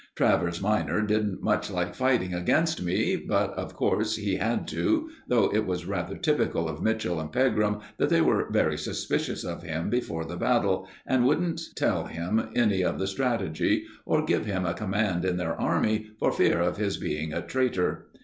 [0.15, 5.53] Travers minor didn't much like fighting against me, but, of course, he had to, though
[5.53, 9.91] it was rather typical of Mitchell and Pegram that they were very suspicious of him
[9.91, 14.73] before the battle, and wouldn't tell him any of the strategy, or give him a
[14.73, 18.07] command in their army, for fear of his being a traitor.